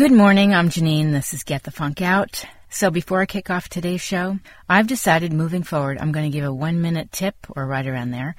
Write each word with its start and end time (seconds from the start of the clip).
Good 0.00 0.12
morning. 0.12 0.54
I'm 0.54 0.70
Janeane. 0.70 1.12
This 1.12 1.34
is 1.34 1.44
Get 1.44 1.64
the 1.64 1.70
Funk 1.70 2.00
Out. 2.00 2.46
So 2.70 2.90
before 2.90 3.20
I 3.20 3.26
kick 3.26 3.50
off 3.50 3.68
today's 3.68 4.00
show, 4.00 4.38
I've 4.66 4.86
decided 4.86 5.30
moving 5.30 5.62
forward, 5.62 5.98
I'm 6.00 6.10
going 6.10 6.24
to 6.24 6.34
give 6.34 6.46
a 6.46 6.50
one 6.50 6.80
minute 6.80 7.12
tip 7.12 7.34
or 7.54 7.66
right 7.66 7.86
around 7.86 8.10
there 8.10 8.34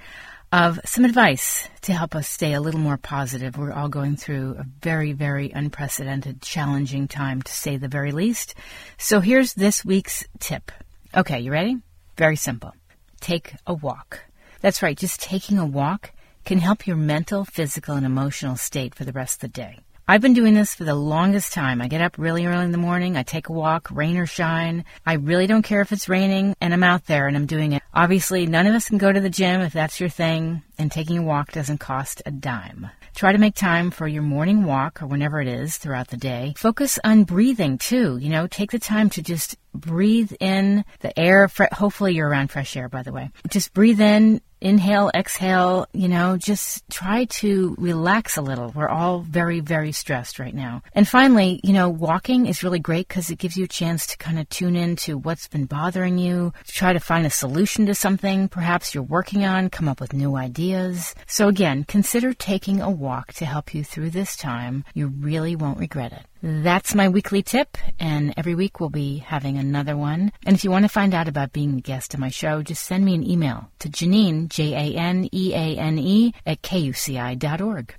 of 0.51 0.79
some 0.85 1.05
advice 1.05 1.69
to 1.81 1.93
help 1.93 2.15
us 2.15 2.27
stay 2.27 2.53
a 2.53 2.61
little 2.61 2.79
more 2.79 2.97
positive. 2.97 3.59
We're 3.59 3.73
all 3.73 3.89
going 3.89 4.15
through 4.15 4.55
a 4.57 4.65
very, 4.81 5.13
very 5.13 5.51
unprecedented, 5.51 6.41
challenging 6.41 7.07
time 7.07 7.43
to 7.43 7.51
say 7.51 7.77
the 7.77 7.87
very 7.87 8.11
least. 8.11 8.55
So 8.97 9.19
here's 9.19 9.53
this 9.53 9.85
week's 9.85 10.25
tip. 10.39 10.71
Okay, 11.15 11.41
you 11.41 11.51
ready? 11.51 11.77
Very 12.17 12.37
simple. 12.37 12.73
Take 13.19 13.53
a 13.67 13.75
walk. 13.75 14.21
That's 14.61 14.81
right, 14.81 14.97
just 14.97 15.21
taking 15.21 15.59
a 15.59 15.65
walk 15.67 16.11
can 16.43 16.57
help 16.57 16.87
your 16.87 16.97
mental, 16.97 17.45
physical, 17.45 17.93
and 17.93 18.05
emotional 18.07 18.55
state 18.55 18.95
for 18.95 19.05
the 19.05 19.13
rest 19.13 19.35
of 19.35 19.41
the 19.41 19.59
day. 19.59 19.81
I've 20.11 20.19
been 20.19 20.33
doing 20.33 20.55
this 20.55 20.75
for 20.75 20.83
the 20.83 20.93
longest 20.93 21.53
time. 21.53 21.81
I 21.81 21.87
get 21.87 22.01
up 22.01 22.17
really 22.17 22.45
early 22.45 22.65
in 22.65 22.73
the 22.73 22.77
morning, 22.77 23.15
I 23.15 23.23
take 23.23 23.47
a 23.47 23.53
walk, 23.53 23.87
rain 23.91 24.17
or 24.17 24.25
shine. 24.25 24.83
I 25.05 25.13
really 25.13 25.47
don't 25.47 25.61
care 25.61 25.79
if 25.79 25.93
it's 25.93 26.09
raining, 26.09 26.53
and 26.59 26.73
I'm 26.73 26.83
out 26.83 27.05
there 27.05 27.29
and 27.29 27.37
I'm 27.37 27.45
doing 27.45 27.71
it. 27.71 27.81
Obviously, 27.93 28.45
none 28.45 28.67
of 28.67 28.75
us 28.75 28.89
can 28.89 28.97
go 28.97 29.09
to 29.09 29.21
the 29.21 29.29
gym 29.29 29.61
if 29.61 29.71
that's 29.71 30.01
your 30.01 30.09
thing, 30.09 30.63
and 30.77 30.91
taking 30.91 31.19
a 31.19 31.23
walk 31.23 31.53
doesn't 31.53 31.77
cost 31.77 32.21
a 32.25 32.31
dime. 32.31 32.89
Try 33.15 33.31
to 33.31 33.37
make 33.37 33.55
time 33.55 33.89
for 33.89 34.05
your 34.05 34.21
morning 34.21 34.65
walk 34.65 35.01
or 35.01 35.07
whenever 35.07 35.39
it 35.39 35.47
is 35.47 35.77
throughout 35.77 36.09
the 36.09 36.17
day. 36.17 36.55
Focus 36.57 36.99
on 37.05 37.23
breathing 37.23 37.77
too. 37.77 38.17
You 38.17 38.31
know, 38.31 38.47
take 38.47 38.71
the 38.71 38.79
time 38.79 39.09
to 39.11 39.21
just 39.21 39.55
breathe 39.73 40.33
in 40.41 40.83
the 40.99 41.17
air. 41.17 41.49
Hopefully, 41.71 42.15
you're 42.15 42.27
around 42.27 42.51
fresh 42.51 42.75
air, 42.75 42.89
by 42.89 43.03
the 43.03 43.13
way. 43.13 43.31
Just 43.49 43.73
breathe 43.73 44.01
in 44.01 44.41
inhale, 44.61 45.11
exhale, 45.13 45.87
you 45.93 46.07
know, 46.07 46.37
just 46.37 46.87
try 46.89 47.25
to 47.25 47.75
relax 47.77 48.37
a 48.37 48.41
little. 48.41 48.71
We're 48.73 48.87
all 48.87 49.19
very, 49.19 49.59
very 49.59 49.91
stressed 49.91 50.39
right 50.39 50.53
now. 50.53 50.83
And 50.93 51.07
finally, 51.07 51.59
you 51.63 51.73
know, 51.73 51.89
walking 51.89 52.45
is 52.45 52.63
really 52.63 52.79
great 52.79 53.07
because 53.07 53.29
it 53.29 53.39
gives 53.39 53.57
you 53.57 53.65
a 53.65 53.67
chance 53.67 54.07
to 54.07 54.17
kind 54.17 54.39
of 54.39 54.47
tune 54.49 54.75
in 54.75 54.95
to 54.97 55.17
what's 55.17 55.47
been 55.47 55.65
bothering 55.65 56.17
you, 56.17 56.53
try 56.67 56.93
to 56.93 56.99
find 56.99 57.25
a 57.25 57.29
solution 57.29 57.85
to 57.87 57.95
something 57.95 58.47
perhaps 58.47 58.93
you're 58.93 59.03
working 59.03 59.43
on, 59.43 59.69
come 59.69 59.89
up 59.89 59.99
with 59.99 60.13
new 60.13 60.35
ideas. 60.35 61.15
So 61.27 61.47
again, 61.47 61.83
consider 61.83 62.33
taking 62.33 62.81
a 62.81 62.89
walk 62.89 63.33
to 63.33 63.45
help 63.45 63.73
you 63.73 63.83
through 63.83 64.11
this 64.11 64.35
time. 64.35 64.85
You 64.93 65.07
really 65.07 65.55
won't 65.55 65.79
regret 65.79 66.13
it. 66.13 66.25
That's 66.43 66.95
my 66.95 67.07
weekly 67.07 67.43
tip, 67.43 67.77
and 67.99 68.33
every 68.35 68.55
week 68.55 68.79
we'll 68.79 68.89
be 68.89 69.17
having 69.19 69.59
another 69.59 69.95
one. 69.95 70.31
And 70.43 70.55
if 70.55 70.63
you 70.63 70.71
want 70.71 70.85
to 70.85 70.89
find 70.89 71.13
out 71.13 71.27
about 71.27 71.53
being 71.53 71.77
a 71.77 71.81
guest 71.81 72.15
on 72.15 72.21
my 72.21 72.29
show, 72.29 72.63
just 72.63 72.83
send 72.83 73.05
me 73.05 73.13
an 73.13 73.29
email 73.29 73.69
to 73.77 73.89
Janeane, 73.89 74.49
J 74.49 74.73
A 74.73 74.97
N 74.97 75.29
E 75.31 75.53
A 75.53 75.77
N 75.77 75.99
E, 75.99 76.33
at 76.43 76.63
kuci.org. 76.63 77.93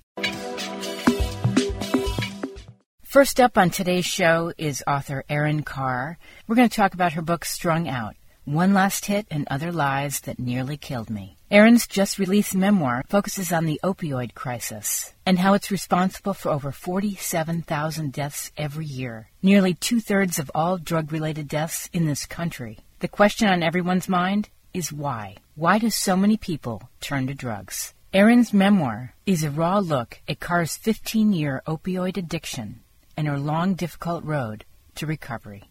First 3.05 3.39
up 3.39 3.57
on 3.57 3.71
today's 3.71 4.07
show 4.07 4.53
is 4.59 4.83
author 4.89 5.23
Erin 5.29 5.63
Khar. 5.63 6.19
We're 6.49 6.57
going 6.57 6.69
to 6.69 6.75
talk 6.75 6.95
about 6.95 7.13
her 7.13 7.23
book 7.23 7.45
Strung 7.45 7.87
Out 7.87 8.17
One 8.45 8.75
Last 8.75 9.05
Hit 9.05 9.29
and 9.31 9.47
Other 9.49 9.71
Lies 9.71 10.19
That 10.23 10.41
Nearly 10.41 10.77
Killed 10.77 11.09
Me. 11.09 11.37
Erin's 11.49 11.87
just 11.87 12.19
released 12.19 12.57
memoir 12.57 13.05
focuses 13.09 13.53
on 13.53 13.67
the 13.67 13.79
opioid 13.85 14.35
crisis 14.35 15.15
and 15.25 15.39
how 15.39 15.55
it's 15.55 15.71
responsible 15.71 16.35
for 16.35 16.51
over 16.51 16.73
47,000 16.73 18.13
deaths 18.13 18.51
every 18.57 18.85
year, 18.85 19.29
nearly 19.43 19.75
two 19.75 20.01
thirds 20.01 20.41
of 20.41 20.51
all 20.57 20.77
drug 20.77 21.13
related 21.13 21.47
deaths 21.47 21.89
in 21.93 22.07
this 22.07 22.27
country. 22.27 22.81
The 22.99 23.07
question 23.07 23.47
on 23.47 23.63
everyone's 23.63 24.09
mind 24.09 24.49
is 24.75 24.93
why? 24.93 25.37
Why 25.55 25.79
do 25.79 25.89
so 25.89 26.17
many 26.17 26.37
people 26.37 26.91
turn 27.01 27.29
to 27.29 27.35
drugs? 27.35 27.95
Erin's 28.13 28.53
memoir 28.53 29.15
is 29.25 29.45
a 29.45 29.53
raw 29.53 29.79
look 29.79 30.21
at 30.27 30.41
Khar's 30.41 30.77
15 30.77 31.33
year 31.33 31.63
opioid 31.65 32.17
addiction 32.17 32.81
and 33.17 33.29
her 33.29 33.39
long, 33.39 33.75
difficult 33.75 34.25
road 34.25 34.65
to 34.97 35.07
recovery. 35.07 35.63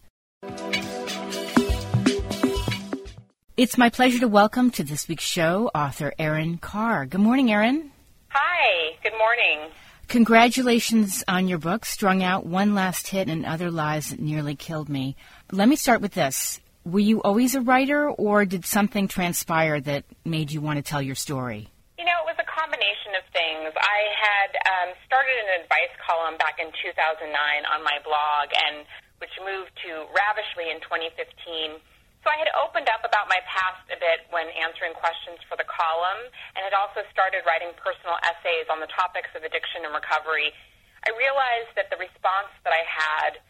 It's 3.54 3.76
my 3.76 3.90
pleasure 3.90 4.18
to 4.20 4.28
welcome 4.28 4.70
to 4.70 4.82
this 4.82 5.06
week's 5.06 5.24
show 5.24 5.70
author 5.74 6.14
Erin 6.18 6.56
Khar. 6.56 7.04
Good 7.04 7.20
morning, 7.20 7.52
Erin. 7.52 7.92
Hi, 8.30 8.96
good 9.02 9.12
morning. 9.18 9.68
Congratulations 10.08 11.22
on 11.28 11.48
your 11.48 11.58
book, 11.58 11.84
Strung 11.84 12.22
Out 12.22 12.46
One 12.46 12.74
Last 12.74 13.08
Hit 13.08 13.28
and 13.28 13.44
Other 13.44 13.70
Lies 13.70 14.08
That 14.08 14.20
Nearly 14.20 14.56
Killed 14.56 14.88
Me. 14.88 15.16
Let 15.52 15.68
me 15.68 15.76
start 15.76 16.00
with 16.00 16.14
this. 16.14 16.62
Were 16.86 17.04
you 17.04 17.20
always 17.20 17.54
a 17.54 17.60
writer, 17.60 18.08
or 18.08 18.46
did 18.46 18.64
something 18.64 19.06
transpire 19.06 19.82
that 19.82 20.06
made 20.24 20.50
you 20.50 20.62
want 20.62 20.78
to 20.78 20.82
tell 20.82 21.02
your 21.02 21.14
story? 21.14 21.68
You 21.98 22.06
know, 22.06 22.24
it 22.24 22.32
was 22.32 22.40
a 22.40 22.48
combination 22.48 23.12
of 23.20 23.24
things. 23.36 23.68
I 23.76 24.00
had 24.16 24.50
um, 24.64 24.96
started 25.04 25.36
an 25.44 25.60
advice 25.60 25.92
column 26.00 26.38
back 26.38 26.56
in 26.58 26.72
2009 26.72 27.28
on 27.68 27.84
my 27.84 28.00
blog, 28.00 28.48
and 28.56 28.86
which 29.20 29.36
moved 29.44 29.76
to 29.84 30.08
Ravishly 30.08 30.72
in 30.72 30.80
2015 30.80 31.91
so 32.22 32.30
I 32.30 32.38
had 32.38 32.50
opened 32.54 32.86
up 32.86 33.02
about 33.02 33.26
my 33.26 33.42
past 33.50 33.82
a 33.90 33.98
bit 33.98 34.30
when 34.30 34.46
answering 34.54 34.94
questions 34.94 35.42
for 35.50 35.58
the 35.58 35.66
column 35.66 36.22
and 36.54 36.62
had 36.62 36.74
also 36.74 37.02
started 37.10 37.42
writing 37.42 37.74
personal 37.78 38.14
essays 38.22 38.70
on 38.70 38.78
the 38.78 38.90
topics 38.94 39.30
of 39.34 39.42
addiction 39.42 39.82
and 39.82 39.90
recovery. 39.90 40.54
I 41.02 41.10
realized 41.18 41.74
that 41.74 41.90
the 41.90 41.98
response 41.98 42.54
that 42.62 42.70
I 42.70 42.86
had 42.86 43.42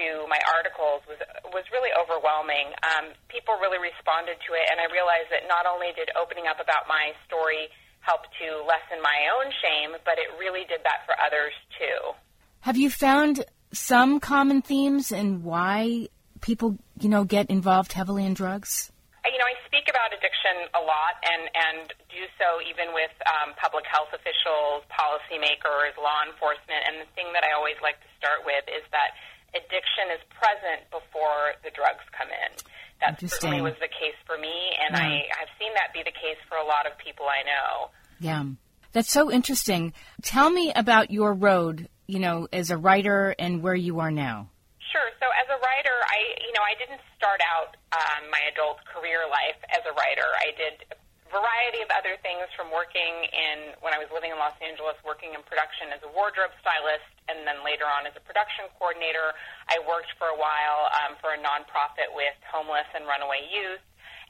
to 0.00 0.24
my 0.32 0.40
articles 0.48 1.04
was 1.04 1.20
was 1.52 1.68
really 1.68 1.92
overwhelming. 1.92 2.72
Um, 2.80 3.12
people 3.28 3.60
really 3.60 3.76
responded 3.76 4.40
to 4.40 4.50
it, 4.56 4.64
and 4.72 4.80
I 4.80 4.88
realized 4.88 5.28
that 5.28 5.44
not 5.44 5.68
only 5.68 5.92
did 5.92 6.08
opening 6.16 6.48
up 6.48 6.56
about 6.56 6.88
my 6.88 7.12
story 7.28 7.68
help 8.00 8.24
to 8.40 8.64
lessen 8.64 9.00
my 9.04 9.28
own 9.36 9.52
shame, 9.60 9.96
but 10.08 10.16
it 10.16 10.32
really 10.40 10.64
did 10.68 10.80
that 10.84 11.04
for 11.04 11.12
others 11.20 11.52
too. 11.76 12.16
Have 12.60 12.76
you 12.76 12.88
found 12.88 13.44
some 13.72 14.20
common 14.20 14.62
themes 14.62 15.12
in 15.12 15.42
why 15.42 16.08
people, 16.40 16.78
you 17.00 17.08
know, 17.08 17.24
get 17.24 17.50
involved 17.50 17.92
heavily 17.92 18.24
in 18.24 18.34
drugs? 18.34 18.90
You 19.24 19.40
know, 19.40 19.48
I 19.48 19.56
speak 19.64 19.88
about 19.88 20.12
addiction 20.12 20.68
a 20.76 20.82
lot 20.84 21.16
and, 21.24 21.48
and 21.56 21.84
do 22.12 22.22
so 22.36 22.60
even 22.60 22.92
with 22.92 23.10
um, 23.24 23.56
public 23.56 23.88
health 23.88 24.12
officials, 24.12 24.84
policymakers, 24.92 25.96
law 25.96 26.22
enforcement. 26.28 26.84
And 26.84 27.00
the 27.00 27.08
thing 27.16 27.32
that 27.32 27.40
I 27.40 27.56
always 27.56 27.80
like 27.80 27.96
to 28.04 28.10
start 28.20 28.44
with 28.44 28.68
is 28.68 28.84
that 28.92 29.16
addiction 29.56 30.12
is 30.12 30.20
present 30.28 30.84
before 30.92 31.56
the 31.64 31.72
drugs 31.72 32.04
come 32.12 32.28
in. 32.28 32.52
That 33.00 33.18
certainly 33.20 33.60
was 33.60 33.74
the 33.80 33.88
case 33.88 34.16
for 34.24 34.38
me, 34.38 34.54
and 34.80 34.96
yeah. 34.96 35.02
I 35.02 35.10
have 35.40 35.50
seen 35.58 35.72
that 35.74 35.92
be 35.92 36.00
the 36.04 36.14
case 36.14 36.38
for 36.48 36.56
a 36.56 36.64
lot 36.64 36.86
of 36.86 36.96
people 36.98 37.26
I 37.26 37.42
know. 37.42 37.90
Yeah. 38.20 38.44
That's 38.92 39.10
so 39.10 39.30
interesting. 39.30 39.92
Tell 40.22 40.48
me 40.48 40.72
about 40.74 41.10
your 41.10 41.34
road, 41.34 41.88
you 42.06 42.20
know, 42.20 42.46
as 42.52 42.70
a 42.70 42.78
writer 42.78 43.34
and 43.38 43.62
where 43.62 43.74
you 43.74 44.00
are 44.00 44.12
now. 44.12 44.48
Sure. 44.94 45.10
So 45.18 45.26
as 45.34 45.50
a 45.50 45.58
writer, 45.58 45.96
I 46.06 46.38
you 46.46 46.54
know 46.54 46.62
I 46.62 46.78
didn't 46.78 47.02
start 47.18 47.42
out 47.42 47.74
um, 47.90 48.30
my 48.30 48.38
adult 48.46 48.78
career 48.86 49.26
life 49.26 49.58
as 49.74 49.82
a 49.82 49.92
writer. 49.98 50.30
I 50.38 50.54
did 50.54 50.86
a 50.86 50.94
variety 51.34 51.82
of 51.82 51.90
other 51.90 52.14
things 52.22 52.46
from 52.54 52.70
working 52.70 53.26
in 53.34 53.74
when 53.82 53.90
I 53.90 53.98
was 53.98 54.06
living 54.14 54.30
in 54.30 54.38
Los 54.38 54.54
Angeles, 54.62 54.94
working 55.02 55.34
in 55.34 55.42
production 55.50 55.90
as 55.90 55.98
a 56.06 56.10
wardrobe 56.14 56.54
stylist, 56.62 57.10
and 57.26 57.42
then 57.42 57.66
later 57.66 57.90
on 57.90 58.06
as 58.06 58.14
a 58.14 58.22
production 58.22 58.70
coordinator. 58.78 59.34
I 59.66 59.82
worked 59.82 60.14
for 60.14 60.30
a 60.30 60.38
while 60.38 60.86
um, 61.02 61.18
for 61.18 61.34
a 61.34 61.42
nonprofit 61.42 62.14
with 62.14 62.38
homeless 62.46 62.86
and 62.94 63.02
runaway 63.02 63.50
youth 63.50 63.82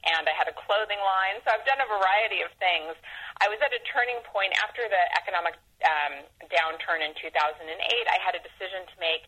and 0.04 0.28
I 0.28 0.36
had 0.36 0.48
a 0.52 0.56
clothing 0.69 1.00
line. 1.00 1.41
So 1.44 1.52
I've 1.52 1.64
done 1.64 1.81
a 1.81 1.88
variety 1.88 2.44
of 2.44 2.52
things. 2.60 2.92
I 3.41 3.48
was 3.48 3.56
at 3.64 3.72
a 3.72 3.81
turning 3.88 4.20
point 4.28 4.52
after 4.60 4.84
the 4.84 5.00
economic 5.16 5.56
um, 5.81 6.28
downturn 6.52 7.00
in 7.00 7.16
2008. 7.16 7.64
I 7.64 8.19
had 8.20 8.36
a 8.36 8.42
decision 8.44 8.84
to 8.84 8.96
make 9.00 9.25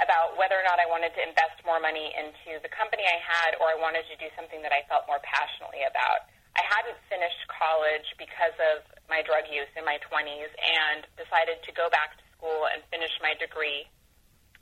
about 0.00 0.36
whether 0.40 0.56
or 0.56 0.64
not 0.64 0.80
I 0.80 0.88
wanted 0.88 1.12
to 1.16 1.22
invest 1.22 1.60
more 1.68 1.78
money 1.78 2.12
into 2.16 2.56
the 2.64 2.72
company 2.72 3.04
I 3.04 3.20
had 3.20 3.56
or 3.60 3.68
I 3.68 3.76
wanted 3.76 4.08
to 4.08 4.16
do 4.16 4.28
something 4.34 4.64
that 4.64 4.72
I 4.72 4.84
felt 4.88 5.04
more 5.04 5.20
passionately 5.20 5.84
about. 5.84 6.28
I 6.56 6.64
hadn't 6.66 6.98
finished 7.06 7.40
college 7.46 8.08
because 8.18 8.56
of 8.74 8.82
my 9.06 9.22
drug 9.22 9.46
use 9.46 9.70
in 9.78 9.86
my 9.86 10.02
20s 10.02 10.50
and 10.56 11.06
decided 11.14 11.62
to 11.62 11.70
go 11.76 11.86
back 11.92 12.18
to 12.18 12.24
school 12.34 12.66
and 12.72 12.82
finish 12.90 13.12
my 13.22 13.36
degree 13.38 13.86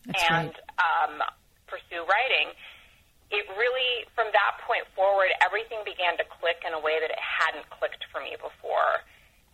That's 0.05 0.21
and 0.29 0.53
um, 0.77 1.23
pursue 1.71 2.05
writing. 2.05 2.53
It 3.33 3.45
really, 3.57 4.09
from 4.17 4.29
that 4.33 4.61
point 4.65 4.85
forward, 4.97 5.33
everything 5.41 5.81
began 5.85 6.17
to 6.21 6.25
click 6.41 6.61
in 6.65 6.73
a 6.73 6.81
way 6.81 7.01
that 7.01 7.13
it 7.13 7.21
hadn't 7.21 7.69
clicked 7.73 8.05
for 8.13 8.21
me 8.21 8.37
before. 8.37 9.05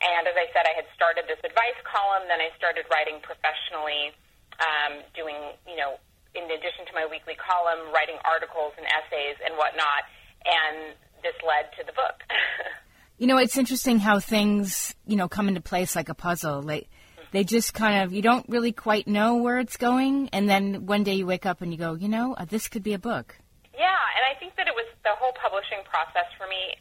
And 0.03 0.27
as 0.27 0.35
I 0.35 0.51
said, 0.51 0.67
I 0.67 0.75
had 0.75 0.87
started 0.95 1.31
this 1.31 1.39
advice 1.43 1.79
column, 1.87 2.27
then 2.27 2.43
I 2.43 2.51
started 2.59 2.87
writing 2.91 3.23
professionally 3.23 4.15
um, 4.61 5.03
doing, 5.15 5.37
you 5.67 5.77
know, 5.77 5.97
in 6.35 6.45
addition 6.45 6.87
to 6.87 6.93
my 6.95 7.07
weekly 7.11 7.35
column, 7.35 7.93
writing 7.93 8.17
articles 8.25 8.73
and 8.77 8.87
essays 8.87 9.37
and 9.45 9.57
whatnot. 9.57 10.05
And 10.45 10.95
this 11.23 11.35
led 11.47 11.73
to 11.79 11.87
the 11.87 11.93
book. 11.93 12.23
you 13.19 13.27
know, 13.27 13.39
it's 13.39 13.57
interesting 13.57 13.99
how 13.99 14.21
things, 14.21 14.95
you 15.07 15.17
know, 15.17 15.29
come 15.29 15.49
into 15.49 15.61
place 15.61 15.97
like 15.97 16.09
a 16.09 16.15
puzzle. 16.15 16.63
Like, 16.63 16.89
they 17.33 17.43
just 17.43 17.75
kind 17.75 18.05
of 18.05 18.13
you 18.13 18.23
don't 18.23 18.49
really 18.49 18.71
quite 18.71 19.09
know 19.09 19.37
where 19.43 19.59
it's 19.59 19.77
going 19.77 20.29
and 20.31 20.49
then 20.49 20.87
one 20.87 21.03
day 21.03 21.15
you 21.15 21.27
wake 21.27 21.47
up 21.47 21.63
and 21.63 21.73
you 21.73 21.79
go 21.79 21.95
you 21.95 22.07
know 22.07 22.33
uh, 22.35 22.45
this 22.45 22.69
could 22.69 22.85
be 22.85 22.95
a 22.95 22.99
book 22.99 23.35
yeah 23.75 24.07
and 24.15 24.23
i 24.31 24.39
think 24.39 24.55
that 24.55 24.69
it 24.69 24.75
was 24.79 24.87
the 25.03 25.11
whole 25.19 25.33
publishing 25.43 25.83
process 25.91 26.31
for 26.39 26.47
me 26.47 26.79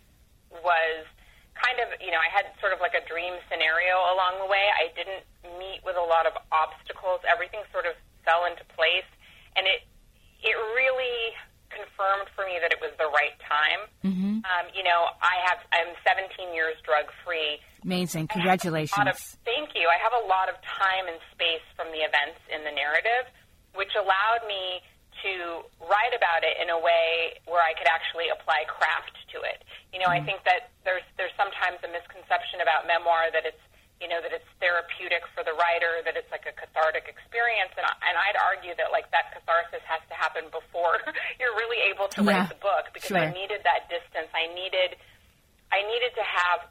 was 0.61 1.09
kind 1.57 1.79
of, 1.79 1.95
you 2.01 2.11
know, 2.11 2.19
I 2.19 2.29
had 2.29 2.49
sort 2.59 2.73
of 2.73 2.81
like 2.83 2.93
a 2.97 3.03
dream 3.07 3.37
scenario 3.47 3.95
along 4.13 4.41
the 4.43 4.49
way. 4.49 4.65
I 4.73 4.91
didn't 4.93 5.23
meet 5.59 5.83
with 5.83 5.95
a 5.95 6.03
lot 6.03 6.25
of 6.25 6.33
obstacles. 6.51 7.21
Everything 7.27 7.61
sort 7.71 7.85
of 7.85 7.93
fell 8.23 8.47
into 8.47 8.63
place, 8.75 9.07
and 9.55 9.67
it 9.67 9.83
it 10.43 10.55
really 10.75 11.35
confirmed 11.73 12.29
for 12.37 12.45
me 12.45 12.61
that 12.61 12.69
it 12.69 12.79
was 12.83 12.93
the 13.01 13.09
right 13.09 13.33
time. 13.43 13.81
Mm-hmm. 14.05 14.45
Um, 14.45 14.65
you 14.75 14.85
know, 14.85 15.09
I 15.19 15.35
have 15.49 15.59
I'm 15.73 15.91
17 16.05 16.53
years 16.53 16.77
drug 16.85 17.09
free. 17.25 17.59
Amazing! 17.83 18.31
Congratulations. 18.31 19.07
Of, 19.07 19.19
thank 19.43 19.75
you. 19.75 19.89
I 19.91 19.99
have 19.99 20.15
a 20.15 20.23
lot 20.27 20.47
of 20.47 20.55
time 20.63 21.11
and 21.11 21.19
space 21.35 21.65
from 21.75 21.91
the 21.91 22.05
events 22.05 22.39
in 22.47 22.63
the 22.63 22.71
narrative, 22.71 23.27
which 23.75 23.91
allowed 23.99 24.47
me 24.47 24.79
to 25.23 25.63
write 25.79 26.11
about 26.11 26.43
it 26.43 26.59
in 26.59 26.67
a 26.67 26.79
way 26.79 27.39
where 27.47 27.63
I 27.63 27.71
could 27.75 27.87
actually 27.87 28.27
apply 28.27 28.67
craft 28.67 29.15
to 29.31 29.39
it. 29.43 29.63
You 29.95 30.03
know, 30.03 30.11
mm. 30.11 30.19
I 30.19 30.21
think 30.23 30.43
that 30.43 30.71
there's 30.83 31.03
there's 31.19 31.33
sometimes 31.35 31.79
a 31.83 31.89
misconception 31.91 32.63
about 32.63 32.87
memoir 32.87 33.31
that 33.31 33.47
it's 33.47 33.63
you 34.01 34.09
know 34.09 34.19
that 34.19 34.33
it's 34.33 34.47
therapeutic 34.59 35.23
for 35.31 35.45
the 35.45 35.53
writer, 35.55 36.01
that 36.03 36.17
it's 36.17 36.29
like 36.33 36.43
a 36.49 36.55
cathartic 36.55 37.07
experience, 37.07 37.71
and 37.77 37.85
I, 37.85 37.93
and 38.09 38.15
I'd 38.17 38.39
argue 38.39 38.73
that 38.75 38.91
like 38.91 39.07
that 39.13 39.31
catharsis 39.31 39.83
has 39.85 40.01
to 40.09 40.15
happen 40.15 40.49
before 40.49 40.99
you're 41.39 41.55
really 41.55 41.79
able 41.87 42.09
to 42.17 42.21
yeah, 42.23 42.43
write 42.43 42.49
the 42.51 42.59
book 42.59 42.91
because 42.91 43.13
sure. 43.13 43.21
I 43.21 43.31
needed 43.31 43.63
that 43.63 43.87
distance. 43.87 44.31
I 44.33 44.51
needed 44.51 44.99
I 45.71 45.85
needed 45.87 46.13
to 46.19 46.25
have 46.25 46.67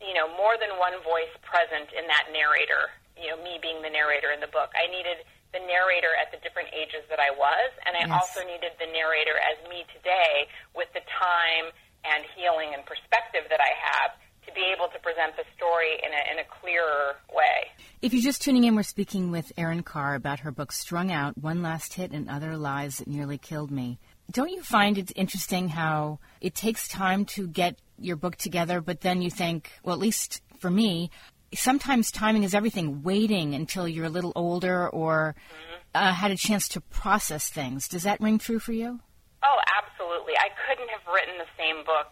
you 0.00 0.14
know 0.16 0.30
more 0.34 0.58
than 0.58 0.74
one 0.80 0.96
voice 1.06 1.32
present 1.44 1.92
in 1.94 2.08
that 2.08 2.32
narrator. 2.32 2.90
You 3.14 3.36
know, 3.36 3.38
me 3.44 3.60
being 3.60 3.84
the 3.84 3.92
narrator 3.92 4.32
in 4.32 4.40
the 4.40 4.50
book. 4.50 4.72
I 4.74 4.88
needed 4.88 5.22
the 5.52 5.60
narrator 5.68 6.16
at 6.16 6.32
the 6.32 6.40
different 6.40 6.72
ages 6.72 7.04
that 7.12 7.20
I 7.20 7.28
was, 7.28 7.70
and 7.84 7.92
I 7.92 8.08
yes. 8.08 8.10
also 8.10 8.40
needed 8.42 8.72
the 8.80 8.88
narrator 8.88 9.36
as 9.36 9.60
me 9.68 9.84
today 9.92 10.48
with 10.72 10.88
the 10.96 11.04
time 11.12 11.70
and 12.02 12.24
healing 12.34 12.74
and 12.74 12.82
perspective 12.88 13.46
that 13.52 13.60
I 13.60 13.72
have 13.78 14.16
to 14.46 14.52
be 14.52 14.72
able 14.74 14.88
to 14.88 14.98
present 15.00 15.36
the 15.36 15.44
story 15.56 15.94
in 16.04 16.12
a, 16.12 16.32
in 16.32 16.38
a 16.38 16.60
clearer 16.60 17.16
way. 17.32 17.70
If 18.00 18.12
you're 18.12 18.22
just 18.22 18.42
tuning 18.42 18.64
in, 18.64 18.74
we're 18.74 18.82
speaking 18.82 19.30
with 19.30 19.52
Erin 19.56 19.82
Khar 19.82 20.14
about 20.14 20.40
her 20.40 20.50
book 20.50 20.72
Strung 20.72 21.12
Out 21.12 21.38
One 21.38 21.62
Last 21.62 21.94
Hit 21.94 22.10
and 22.10 22.28
Other 22.28 22.56
Lies 22.56 22.98
That 22.98 23.08
Nearly 23.08 23.38
Killed 23.38 23.70
Me. 23.70 23.98
Don't 24.30 24.50
you 24.50 24.62
find 24.62 24.98
it 24.98 25.12
interesting 25.14 25.68
how 25.68 26.18
it 26.40 26.54
takes 26.54 26.88
time 26.88 27.24
to 27.26 27.46
get 27.46 27.78
your 27.98 28.16
book 28.16 28.36
together, 28.36 28.80
but 28.80 29.00
then 29.00 29.22
you 29.22 29.30
think, 29.30 29.70
well, 29.84 29.94
at 29.94 30.00
least 30.00 30.42
for 30.58 30.70
me, 30.70 31.10
sometimes 31.54 32.10
timing 32.10 32.42
is 32.42 32.54
everything. 32.54 33.02
Waiting 33.02 33.54
until 33.54 33.86
you're 33.86 34.06
a 34.06 34.10
little 34.10 34.32
older 34.34 34.88
or 34.88 35.36
mm-hmm. 35.36 36.06
uh, 36.06 36.12
had 36.12 36.30
a 36.30 36.36
chance 36.36 36.68
to 36.68 36.80
process 36.80 37.48
things. 37.48 37.88
Does 37.88 38.02
that 38.04 38.20
ring 38.20 38.38
true 38.38 38.58
for 38.58 38.72
you? 38.72 39.00
Oh, 39.44 39.58
absolutely. 39.78 40.34
I 40.38 40.48
couldn't 40.66 40.88
have 40.90 41.12
written 41.12 41.38
the 41.38 41.50
same 41.58 41.84
book 41.84 42.10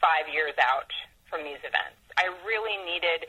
five 0.00 0.32
years 0.32 0.54
out 0.60 0.90
from 1.34 1.42
these 1.42 1.58
events. 1.66 1.98
I 2.14 2.30
really 2.46 2.78
needed. 2.86 3.26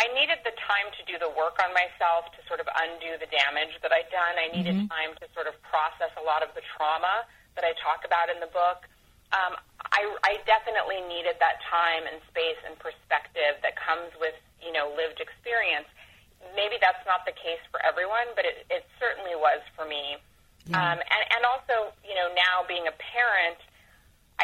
I 0.00 0.08
needed 0.16 0.40
the 0.42 0.56
time 0.56 0.88
to 0.96 1.02
do 1.04 1.20
the 1.20 1.28
work 1.36 1.60
on 1.60 1.70
myself 1.76 2.32
to 2.34 2.40
sort 2.48 2.58
of 2.58 2.66
undo 2.66 3.14
the 3.20 3.30
damage 3.30 3.76
that 3.84 3.92
I'd 3.92 4.10
done. 4.10 4.34
I 4.40 4.48
needed 4.50 4.74
mm-hmm. 4.74 4.90
time 4.90 5.12
to 5.20 5.28
sort 5.36 5.46
of 5.46 5.54
process 5.62 6.10
a 6.18 6.24
lot 6.24 6.42
of 6.42 6.50
the 6.58 6.64
trauma 6.74 7.22
that 7.54 7.62
I 7.62 7.76
talk 7.78 8.02
about 8.02 8.26
in 8.26 8.42
the 8.42 8.50
book. 8.50 8.88
Um, 9.30 9.54
I, 9.94 10.02
I 10.26 10.42
definitely 10.48 10.98
needed 11.06 11.38
that 11.38 11.62
time 11.70 12.10
and 12.10 12.18
space 12.26 12.58
and 12.66 12.74
perspective 12.74 13.62
that 13.62 13.78
comes 13.78 14.10
with 14.18 14.34
you 14.64 14.72
know, 14.72 14.88
lived 14.96 15.20
experience. 15.20 15.86
Maybe 16.56 16.80
that's 16.80 17.04
not 17.04 17.28
the 17.28 17.36
case 17.36 17.60
for 17.68 17.78
everyone, 17.84 18.32
but 18.32 18.48
it, 18.48 18.64
it 18.72 18.88
certainly 18.96 19.36
was 19.36 19.60
for 19.76 19.84
me. 19.84 20.16
Yeah. 20.64 20.80
Um, 20.80 20.98
and, 20.98 21.22
and 21.36 21.42
also, 21.44 21.92
you 22.00 22.16
know, 22.16 22.32
now 22.32 22.64
being 22.64 22.88
a 22.88 22.96
parent, 22.96 23.60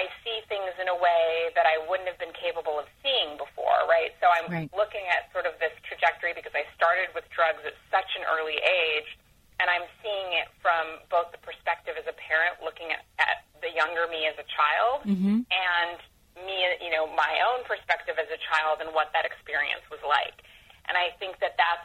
I 0.00 0.08
see 0.24 0.40
things 0.48 0.72
in 0.80 0.88
a 0.88 0.96
way 0.96 1.52
that 1.52 1.68
I 1.68 1.76
wouldn't 1.84 2.08
have 2.08 2.16
been 2.16 2.32
capable 2.32 2.80
of 2.80 2.88
seeing 3.04 3.36
before, 3.36 3.84
right? 3.84 4.16
So 4.16 4.32
I'm 4.32 4.48
right. 4.48 4.72
looking 4.72 5.04
at 5.12 5.28
sort 5.36 5.44
of 5.44 5.60
this 5.60 5.76
trajectory 5.84 6.32
because 6.32 6.56
I 6.56 6.64
started 6.72 7.12
with 7.12 7.28
drugs 7.28 7.60
at 7.68 7.76
such 7.92 8.08
an 8.16 8.24
early 8.24 8.56
age, 8.56 9.20
and 9.60 9.68
I'm 9.68 9.84
seeing 10.00 10.40
it 10.40 10.48
from 10.64 11.04
both 11.12 11.28
the 11.36 11.40
perspective 11.44 12.00
as 12.00 12.08
a 12.08 12.16
parent, 12.16 12.64
looking 12.64 12.88
at, 12.96 13.04
at 13.20 13.44
the 13.60 13.68
younger 13.68 14.08
me 14.08 14.24
as 14.24 14.40
a 14.40 14.46
child, 14.48 15.04
mm-hmm. 15.04 15.44
and 15.52 15.98
me, 16.48 16.56
you 16.80 16.88
know, 16.88 17.04
my 17.12 17.44
own 17.52 17.60
perspective 17.68 18.16
as 18.16 18.32
a 18.32 18.40
child 18.40 18.80
and 18.80 18.96
what 18.96 19.12
that 19.12 19.28
experience 19.28 19.84
was 19.92 20.00
like. 20.00 20.40
And 20.88 20.96
I 20.96 21.12
think 21.20 21.44
that 21.44 21.60
that's 21.60 21.84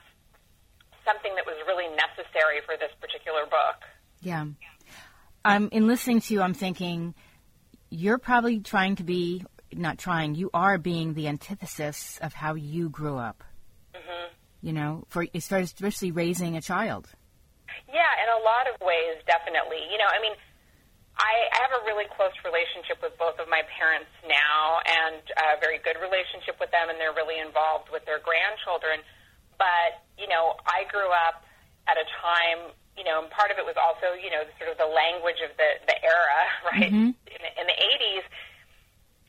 something 1.03 1.35
that 1.35 1.43
was 1.43 1.59
really 1.67 1.91
necessary 1.99 2.63
for 2.63 2.79
this 2.79 2.95
particular 3.03 3.43
book. 3.43 3.83
Yeah. 4.23 4.47
Um, 5.43 5.67
in 5.75 5.85
listening 5.85 6.23
to 6.25 6.33
you, 6.33 6.39
I'm 6.39 6.55
thinking 6.55 7.13
you're 7.89 8.17
probably 8.17 8.59
trying 8.59 8.95
to 8.97 9.03
be, 9.03 9.43
not 9.73 9.97
trying, 9.97 10.35
you 10.35 10.49
are 10.53 10.77
being 10.77 11.13
the 11.13 11.27
antithesis 11.27 12.19
of 12.21 12.33
how 12.33 12.55
you 12.55 12.89
grew 12.89 13.17
up. 13.17 13.43
Mm-hmm. 13.93 14.33
You 14.61 14.73
know, 14.73 15.03
for 15.09 15.25
especially 15.33 16.11
raising 16.11 16.57
a 16.57 16.61
child. 16.61 17.09
Yeah, 17.87 18.11
in 18.23 18.29
a 18.41 18.43
lot 18.43 18.65
of 18.67 18.79
ways, 18.81 19.21
definitely. 19.27 19.83
You 19.91 19.97
know, 19.97 20.09
I 20.09 20.19
mean, 20.21 20.33
I, 21.15 21.47
I 21.53 21.57
have 21.63 21.75
a 21.79 21.83
really 21.87 22.09
close 22.11 22.35
relationship 22.43 22.99
with 22.99 23.15
both 23.15 23.39
of 23.39 23.47
my 23.47 23.63
parents 23.71 24.11
now, 24.27 24.83
and 24.83 25.23
a 25.39 25.59
very 25.63 25.79
good 25.79 25.95
relationship 26.03 26.59
with 26.59 26.71
them, 26.75 26.91
and 26.91 26.99
they're 26.99 27.15
really 27.15 27.39
involved 27.39 27.87
with 27.87 28.03
their 28.03 28.19
grandchildren. 28.19 28.99
But 29.55 30.03
you 30.19 30.27
know, 30.27 30.59
I 30.67 30.83
grew 30.91 31.07
up 31.07 31.47
at 31.87 31.95
a 31.95 32.05
time, 32.19 32.75
you 32.95 33.03
know, 33.03 33.23
and 33.23 33.29
part 33.31 33.51
of 33.51 33.59
it 33.59 33.67
was 33.67 33.75
also, 33.75 34.15
you 34.15 34.31
know, 34.31 34.43
sort 34.55 34.71
of 34.71 34.79
the 34.79 34.87
language 34.87 35.43
of 35.43 35.51
the 35.59 35.69
the 35.87 35.97
era, 35.99 36.41
right? 36.71 36.91
Mm-hmm. 36.91 37.11
In, 37.11 37.41
in 37.59 37.65
the 37.67 37.77
'80s, 37.77 38.25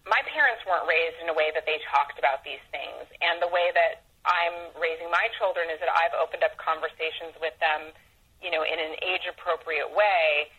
my 0.06 0.22
parents 0.30 0.62
weren't 0.66 0.86
raised 0.86 1.18
in 1.18 1.26
a 1.28 1.36
way 1.36 1.50
that 1.54 1.66
they 1.66 1.82
talked 1.90 2.18
about 2.18 2.46
these 2.46 2.62
things, 2.70 3.04
and 3.20 3.42
the 3.42 3.50
way 3.50 3.74
that 3.74 4.06
I'm 4.26 4.74
raising 4.78 5.10
my 5.10 5.30
children 5.38 5.70
is 5.70 5.78
that 5.78 5.90
I've 5.90 6.14
opened 6.18 6.42
up 6.42 6.58
conversations 6.58 7.34
with 7.38 7.54
them, 7.62 7.94
you 8.42 8.50
know, 8.50 8.66
in 8.66 8.78
an 8.78 8.98
age 9.02 9.26
appropriate 9.30 9.90
way 9.94 10.50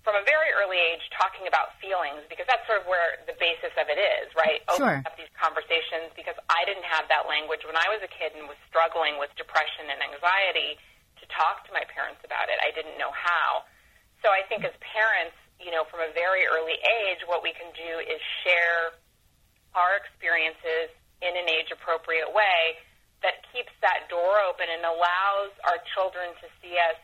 from 0.00 0.16
a 0.16 0.24
very 0.24 0.48
early 0.56 0.80
age 0.80 1.04
talking 1.12 1.44
about 1.44 1.76
feelings 1.76 2.24
because 2.32 2.48
that's 2.48 2.64
sort 2.64 2.80
of 2.80 2.88
where 2.88 3.20
the 3.28 3.36
basis 3.36 3.68
of 3.76 3.92
it 3.92 4.00
is, 4.00 4.32
right? 4.32 4.64
Sure. 4.72 5.04
Opening 5.04 5.04
up 5.04 5.16
these 5.20 5.32
conversations 5.36 6.08
because 6.16 6.36
I 6.48 6.64
didn't 6.64 6.88
have 6.88 7.04
that 7.12 7.28
language 7.28 7.68
when 7.68 7.76
I 7.76 7.84
was 7.92 8.00
a 8.00 8.08
kid 8.08 8.32
and 8.32 8.48
was 8.48 8.56
struggling 8.64 9.20
with 9.20 9.28
depression 9.36 9.92
and 9.92 10.00
anxiety 10.00 10.80
talk 11.34 11.66
to 11.66 11.72
my 11.72 11.84
parents 11.90 12.20
about 12.22 12.50
it. 12.50 12.58
I 12.62 12.70
didn't 12.74 12.98
know 12.98 13.12
how. 13.14 13.64
So 14.22 14.28
I 14.28 14.44
think 14.46 14.66
as 14.66 14.74
parents, 14.84 15.36
you 15.56 15.72
know, 15.72 15.88
from 15.88 16.04
a 16.04 16.10
very 16.12 16.44
early 16.44 16.76
age, 16.76 17.24
what 17.24 17.40
we 17.40 17.52
can 17.56 17.72
do 17.72 17.92
is 18.04 18.20
share 18.44 18.96
our 19.72 19.96
experiences 19.96 20.92
in 21.22 21.32
an 21.36 21.46
age 21.48 21.70
appropriate 21.72 22.28
way 22.32 22.80
that 23.20 23.44
keeps 23.52 23.72
that 23.84 24.08
door 24.08 24.40
open 24.48 24.64
and 24.68 24.84
allows 24.84 25.52
our 25.68 25.76
children 25.92 26.32
to 26.40 26.46
see 26.60 26.76
us 26.80 26.96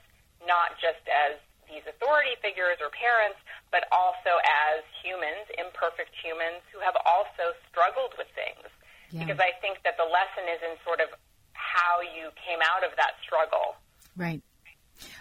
not 0.45 0.77
just 0.81 1.05
as 1.09 1.37
these 1.69 1.85
authority 1.85 2.39
figures 2.41 2.79
or 2.81 2.89
parents, 2.95 3.37
but 3.75 3.85
also 3.91 4.39
as 4.71 4.81
humans, 5.03 5.45
imperfect 5.59 6.15
humans 6.17 6.63
who 6.71 6.79
have 6.81 6.97
also 7.05 7.53
struggled 7.69 8.15
with 8.17 8.31
things. 8.33 8.65
Yeah. 9.11 9.23
Because 9.23 9.39
I 9.43 9.53
think 9.61 9.83
that 9.83 9.99
the 10.01 10.07
lesson 10.07 10.47
is 10.49 10.61
in 10.63 10.75
sort 10.87 11.03
of 11.03 11.11
how 11.53 12.01
you 12.01 12.31
came 12.39 12.63
out 12.63 12.87
of 12.87 12.95
that 12.97 13.19
struggle. 13.21 13.77
Right. 14.17 14.43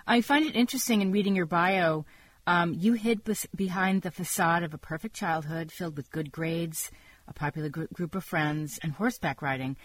I 0.08 0.22
find 0.22 0.46
it 0.46 0.56
interesting 0.56 1.02
in 1.02 1.12
reading 1.12 1.36
your 1.36 1.46
bio. 1.46 2.06
Um, 2.48 2.74
you 2.74 2.94
hid 2.94 3.24
bes- 3.24 3.48
behind 3.56 4.04
the 4.04 4.12
facade 4.12 4.64
of 4.64 4.74
a 4.74 4.78
perfect 4.78 5.16
childhood 5.16 5.72
filled 5.72 5.98
with 5.98 6.12
good 6.12 6.32
grades, 6.32 6.92
a 7.28 7.34
popular 7.34 7.70
gr- 7.70 7.86
group 7.94 8.16
of 8.16 8.24
friends, 8.24 8.80
and 8.84 8.94
horseback 8.94 9.42
riding. 9.42 9.76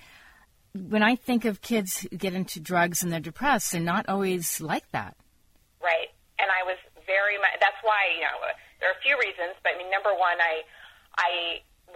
When 0.75 1.03
I 1.03 1.17
think 1.17 1.45
of 1.45 1.63
kids 1.63 1.99
who 1.99 2.17
get 2.17 2.35
into 2.35 2.61
drugs 2.61 3.03
and 3.03 3.11
they're 3.11 3.19
depressed, 3.19 3.73
they're 3.73 3.81
not 3.81 4.09
always 4.09 4.61
like 4.61 4.89
that. 4.93 5.17
Right 5.83 6.09
and 6.41 6.49
I 6.49 6.65
was 6.65 6.81
very 7.05 7.37
much. 7.37 7.61
That's 7.61 7.79
why 7.85 8.17
you 8.17 8.25
know 8.25 8.41
there 8.81 8.89
are 8.89 8.97
a 8.97 9.03
few 9.05 9.21
reasons, 9.21 9.55
but 9.61 9.77
I 9.77 9.79
mean, 9.79 9.93
number 9.93 10.17
one, 10.17 10.41
I 10.41 10.65
I 11.21 11.31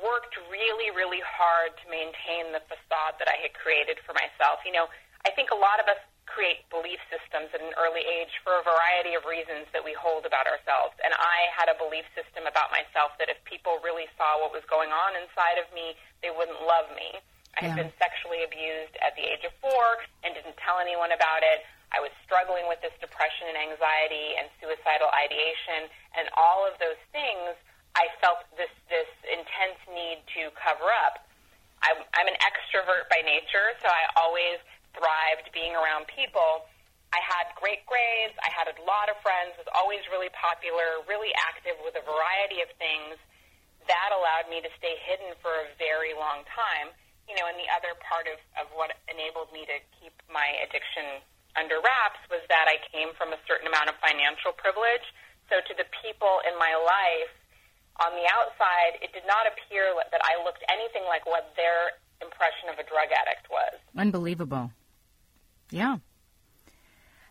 worked 0.05 0.37
really, 0.53 0.93
really 0.93 1.25
hard 1.25 1.73
to 1.81 1.85
maintain 1.89 2.53
the 2.53 2.61
facade 2.69 3.17
that 3.19 3.31
I 3.31 3.41
had 3.41 3.57
created 3.57 3.97
for 4.05 4.13
myself. 4.13 4.61
You 4.69 4.77
know, 4.77 4.87
I 5.25 5.33
think 5.33 5.49
a 5.49 5.59
lot 5.59 5.81
of 5.81 5.89
us 5.89 5.99
create 6.27 6.65
belief 6.73 6.99
systems 7.13 7.53
at 7.53 7.61
an 7.61 7.73
early 7.77 8.03
age 8.03 8.33
for 8.43 8.57
a 8.59 8.63
variety 8.65 9.15
of 9.15 9.25
reasons 9.29 9.69
that 9.77 9.85
we 9.85 9.93
hold 9.95 10.25
about 10.25 10.49
ourselves. 10.49 10.97
And 11.05 11.13
I 11.15 11.39
had 11.53 11.69
a 11.69 11.77
belief 11.77 12.05
system 12.17 12.49
about 12.49 12.73
myself 12.73 13.15
that 13.21 13.29
if 13.29 13.39
people 13.45 13.79
really 13.85 14.09
saw 14.17 14.41
what 14.41 14.51
was 14.51 14.65
going 14.67 14.91
on 14.91 15.15
inside 15.21 15.61
of 15.61 15.69
me, 15.77 15.95
they 16.25 16.33
wouldn't 16.33 16.61
love 16.65 16.89
me. 16.97 17.21
I 17.55 17.69
had 17.71 17.77
Yeah. 17.77 17.87
been 17.87 17.93
sexually 18.03 18.43
abused 18.43 18.97
at 18.99 19.15
the 19.15 19.23
age 19.23 19.45
of 19.45 19.53
four 19.63 20.03
and 20.25 20.35
didn't 20.35 20.57
tell 20.59 20.81
anyone 20.81 21.13
about 21.13 21.43
it. 21.45 21.65
I 21.95 22.01
was 22.01 22.11
struggling 22.27 22.67
with 22.67 22.81
this 22.83 22.95
depression 22.99 23.47
and 23.47 23.57
anxiety 23.57 24.35
and 24.35 24.51
suicidal 24.59 25.07
ideation, 25.15 25.87
and 26.19 26.29
all 26.35 26.67
of 26.67 26.75
those 26.79 26.99
things. 27.13 27.55
I 27.95 28.09
felt 28.19 28.43
this 28.59 28.73
this 28.91 29.07
intense 29.23 29.79
need 29.87 30.27
to 30.35 30.51
cover 30.59 30.91
up. 31.07 31.23
I'm, 31.87 32.03
I'm 32.19 32.27
an 32.27 32.35
extrovert 32.43 33.07
by 33.09 33.23
nature, 33.23 33.71
so 33.79 33.87
I 33.87 34.11
always 34.19 34.59
thrived 34.95 35.51
being 35.53 35.75
around 35.75 36.07
people. 36.09 36.67
I 37.15 37.23
had 37.23 37.55
great 37.55 37.87
grades. 37.87 38.35
I 38.43 38.51
had 38.51 38.67
a 38.67 38.75
lot 38.83 39.07
of 39.07 39.15
friends. 39.23 39.55
Was 39.55 39.71
always 39.71 40.03
really 40.11 40.31
popular, 40.35 41.03
really 41.07 41.31
active 41.39 41.79
with 41.87 41.95
a 41.95 42.03
variety 42.03 42.59
of 42.63 42.71
things. 42.79 43.15
That 43.87 44.11
allowed 44.11 44.51
me 44.51 44.59
to 44.65 44.71
stay 44.81 44.99
hidden 45.05 45.37
for 45.39 45.53
a 45.53 45.67
very 45.79 46.17
long 46.17 46.43
time. 46.51 46.91
You 47.31 47.39
know, 47.39 47.47
and 47.47 47.57
the 47.57 47.71
other 47.71 47.95
part 48.03 48.27
of, 48.27 48.37
of 48.59 48.67
what 48.75 48.93
enabled 49.07 49.55
me 49.55 49.63
to 49.69 49.77
keep 50.01 50.13
my 50.27 50.59
addiction 50.67 51.23
under 51.55 51.79
wraps 51.79 52.19
was 52.29 52.43
that 52.51 52.67
I 52.67 52.83
came 52.91 53.15
from 53.15 53.31
a 53.31 53.39
certain 53.47 53.71
amount 53.71 53.89
of 53.89 53.97
financial 54.03 54.51
privilege. 54.51 55.07
So 55.49 55.63
to 55.63 55.73
the 55.77 55.87
people 56.03 56.43
in 56.45 56.59
my 56.59 56.75
life, 56.75 57.33
on 58.03 58.11
the 58.19 58.27
outside, 58.27 58.99
it 58.99 59.15
did 59.15 59.23
not 59.23 59.47
appear 59.47 59.95
that 59.95 60.23
I 60.27 60.43
looked 60.43 60.67
anything 60.67 61.07
like 61.07 61.23
what 61.31 61.55
their 61.55 61.95
impression 62.19 62.75
of 62.75 62.77
a 62.83 62.85
drug 62.91 63.15
addict 63.15 63.47
was. 63.47 63.79
Unbelievable. 63.95 64.75
Yeah. 65.71 65.99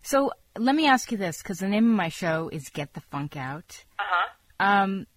So 0.02 0.32
let 0.58 0.76
me 0.76 0.88
ask 0.88 1.12
you 1.12 1.18
this, 1.18 1.42
because 1.42 1.60
the 1.60 1.68
name 1.68 1.90
of 1.90 1.96
my 1.96 2.10
show 2.10 2.50
is 2.52 2.70
Get 2.70 2.94
the 2.94 3.02
Funk 3.02 3.38
Out. 3.38 3.86
Uh 3.98 4.04
huh. 4.06 4.30
Um, 4.60 5.08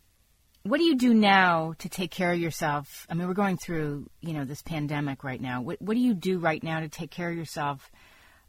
what 0.67 0.79
do 0.79 0.85
you 0.85 0.97
do 0.97 1.15
now 1.15 1.75
to 1.79 1.89
take 1.89 2.11
care 2.11 2.33
of 2.33 2.41
yourself? 2.41 3.07
I 3.09 3.15
mean, 3.15 3.29
we're 3.29 3.35
going 3.35 3.57
through, 3.57 4.11
you 4.21 4.33
know, 4.33 4.45
this 4.45 4.63
pandemic 4.63 5.23
right 5.23 5.41
now. 5.41 5.63
What, 5.63 5.81
what 5.81 5.95
do 5.95 6.01
you 6.01 6.15
do 6.15 6.39
right 6.39 6.63
now 6.63 6.81
to 6.81 6.89
take 6.89 7.11
care 7.11 7.31
of 7.31 7.37
yourself? 7.37 7.89